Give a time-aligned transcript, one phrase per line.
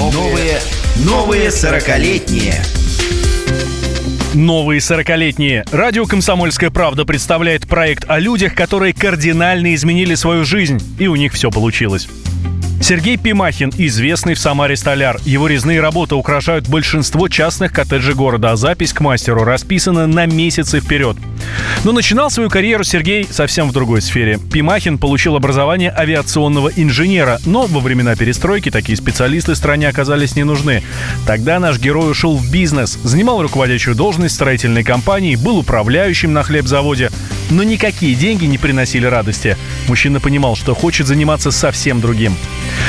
[0.00, 0.58] Новые,
[1.04, 2.54] новые сорокалетние.
[4.32, 5.62] Новые сорокалетние.
[5.72, 11.34] Радио «Комсомольская правда» представляет проект о людях, которые кардинально изменили свою жизнь, и у них
[11.34, 12.08] все получилось.
[12.80, 15.20] Сергей Пимахин, известный в Самаре столяр.
[15.24, 20.80] Его резные работы украшают большинство частных коттеджей города, а запись к мастеру расписана на месяцы
[20.80, 21.16] вперед.
[21.84, 24.38] Но начинал свою карьеру Сергей совсем в другой сфере.
[24.52, 30.82] Пимахин получил образование авиационного инженера, но во времена перестройки такие специалисты стране оказались не нужны.
[31.26, 37.10] Тогда наш герой ушел в бизнес, занимал руководящую должность строительной компании, был управляющим на хлебзаводе,
[37.50, 39.56] но никакие деньги не приносили радости.
[39.88, 42.34] Мужчина понимал, что хочет заниматься совсем другим.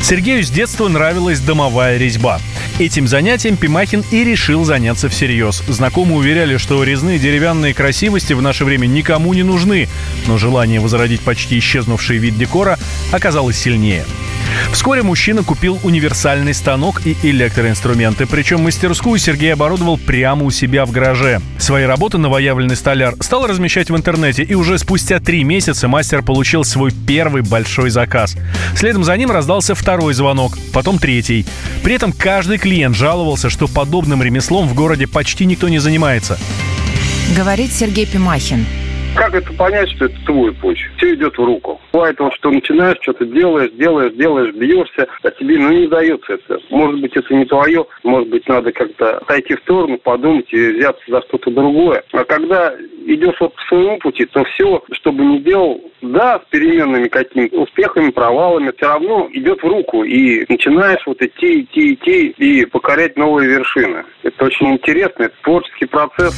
[0.00, 2.40] Сергею с детства нравилась домовая резьба.
[2.78, 5.62] Этим занятием Пимахин и решил заняться всерьез.
[5.68, 9.88] Знакомые уверяли, что резные деревянные красивости в наше время никому не нужны,
[10.26, 12.78] но желание возродить почти исчезнувший вид декора
[13.12, 14.04] оказалось сильнее.
[14.72, 20.90] Вскоре мужчина купил универсальный станок и электроинструменты, причем мастерскую Сергей оборудовал прямо у себя в
[20.90, 21.40] гараже.
[21.58, 26.64] Свои работы новоявленный столяр стал размещать в интернете, и уже спустя три месяца мастер получил
[26.64, 28.36] свой первый большой заказ.
[28.74, 31.46] Следом за ним раздался второй звонок, потом третий.
[31.82, 36.38] При этом каждый клиент жаловался, что подобным ремеслом в городе почти никто не занимается.
[37.36, 38.66] Говорит Сергей Пимахин.
[39.14, 40.78] Как это понять, что это твой путь?
[40.96, 41.78] Все идет в руку.
[41.92, 46.58] Бывает вот, что начинаешь, что-то делаешь, делаешь, делаешь, бьешься, а тебе ну, не дается это.
[46.70, 51.02] Может быть, это не твое, может быть, надо как-то отойти в сторону, подумать и взяться
[51.08, 52.02] за что-то другое.
[52.12, 52.74] А когда
[53.06, 57.62] идешь вот по своему пути, то все, что бы ни делал, да, с переменными какими-то
[57.62, 60.04] успехами, провалами, все равно идет в руку.
[60.04, 64.04] И начинаешь вот идти, идти, идти и покорять новые вершины.
[64.22, 66.34] Это очень интересно, это творческий процесс.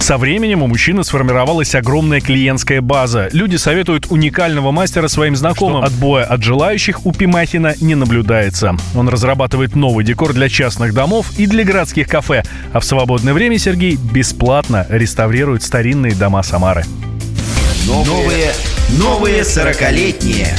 [0.00, 3.28] Со временем у мужчины сформировалась огромная клиентская база.
[3.32, 5.84] Люди советуют уникального мастера своим знакомым.
[5.84, 8.74] Отбоя от желающих у Пимахина не наблюдается.
[8.96, 12.42] Он разрабатывает новый декор для частных домов и для городских кафе.
[12.72, 16.82] А в свободное время Сергей бесплатно реставрирует старинные дома Самары.
[17.86, 18.52] Новые,
[18.98, 20.56] новые сорокалетние.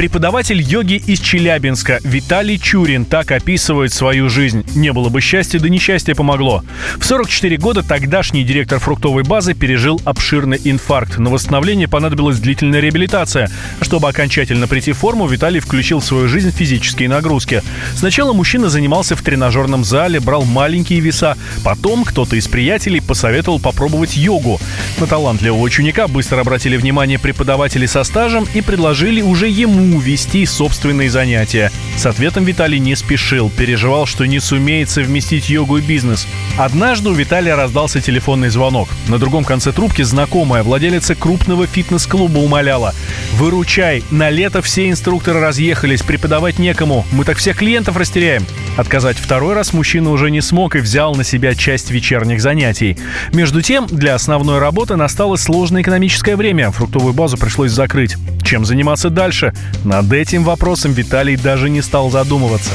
[0.00, 4.64] Преподаватель йоги из Челябинска Виталий Чурин так описывает свою жизнь.
[4.74, 6.64] Не было бы счастья, да несчастье помогло.
[6.98, 11.18] В 44 года тогдашний директор фруктовой базы пережил обширный инфаркт.
[11.18, 13.50] На восстановление понадобилась длительная реабилитация.
[13.82, 17.62] Чтобы окончательно прийти в форму, Виталий включил в свою жизнь физические нагрузки.
[17.94, 21.36] Сначала мужчина занимался в тренажерном зале, брал маленькие веса.
[21.62, 24.58] Потом кто-то из приятелей посоветовал попробовать йогу.
[25.00, 31.08] На талантливого ученика быстро обратили внимание преподаватели со стажем и предложили уже ему вести собственные
[31.08, 31.72] занятия.
[31.96, 36.26] С ответом Виталий не спешил, переживал, что не сумеет совместить йогу и бизнес.
[36.58, 38.90] Однажды у Виталия раздался телефонный звонок.
[39.08, 42.94] На другом конце трубки знакомая владелица крупного фитнес-клуба умоляла
[43.36, 48.44] «Выручай, на лето все инструкторы разъехались, преподавать некому, мы так всех клиентов растеряем».
[48.76, 52.96] Отказать второй раз мужчина уже не смог и взял на себя часть вечерних занятий.
[53.32, 58.16] Между тем, для основной работы настало сложное экономическое время, фруктовую базу пришлось закрыть.
[58.42, 59.52] Чем заниматься дальше?
[59.84, 62.70] Над этим вопросом Виталий даже не стал задумываться.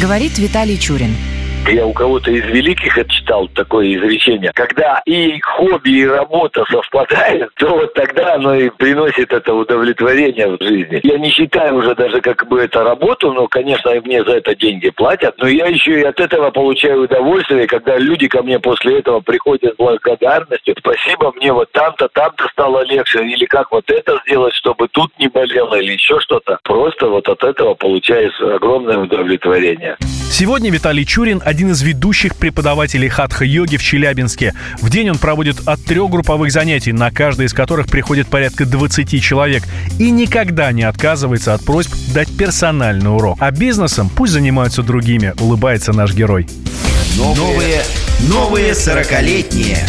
[0.00, 1.14] Говорит Виталий Чурин.
[1.68, 4.52] Я у кого-то из великих это читал такое изречение.
[4.54, 10.62] Когда и хобби, и работа совпадают, то вот тогда оно и приносит это удовлетворение в
[10.62, 11.00] жизни.
[11.02, 14.90] Я не считаю уже даже как бы это работу, но, конечно, мне за это деньги
[14.90, 15.34] платят.
[15.38, 19.74] Но я еще и от этого получаю удовольствие, когда люди ко мне после этого приходят
[19.74, 20.76] с благодарностью.
[20.78, 23.24] Спасибо, мне вот там-то, там-то стало легче.
[23.24, 26.60] Или как вот это сделать, чтобы тут не болело, или еще что-то.
[26.62, 29.96] Просто вот от этого получаешь огромное удовлетворение.
[30.30, 34.54] Сегодня Виталий Чурин– один из ведущих преподавателей хатха-йоги в Челябинске.
[34.82, 39.22] В день он проводит от трех групповых занятий, на каждое из которых приходит порядка 20
[39.22, 39.62] человек.
[39.98, 43.38] И никогда не отказывается от просьб дать персональный урок.
[43.40, 46.46] А бизнесом пусть занимаются другими, улыбается наш герой.
[47.16, 47.82] Новые,
[48.28, 49.86] новые сорокалетние.